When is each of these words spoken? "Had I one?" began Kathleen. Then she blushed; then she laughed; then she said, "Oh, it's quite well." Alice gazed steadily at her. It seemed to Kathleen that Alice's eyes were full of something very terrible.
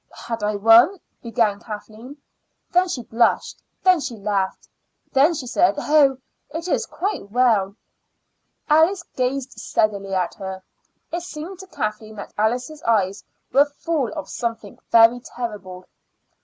"Had 0.15 0.41
I 0.41 0.55
one?" 0.55 0.97
began 1.21 1.59
Kathleen. 1.59 2.17
Then 2.71 2.87
she 2.87 3.03
blushed; 3.03 3.61
then 3.83 3.99
she 3.99 4.15
laughed; 4.17 4.67
then 5.13 5.35
she 5.35 5.45
said, 5.45 5.75
"Oh, 5.77 6.17
it's 6.49 6.87
quite 6.87 7.29
well." 7.29 7.75
Alice 8.67 9.03
gazed 9.15 9.51
steadily 9.59 10.15
at 10.15 10.33
her. 10.33 10.63
It 11.11 11.21
seemed 11.21 11.59
to 11.59 11.67
Kathleen 11.67 12.15
that 12.15 12.33
Alice's 12.35 12.81
eyes 12.81 13.23
were 13.53 13.65
full 13.65 14.11
of 14.13 14.27
something 14.27 14.79
very 14.89 15.19
terrible. 15.19 15.85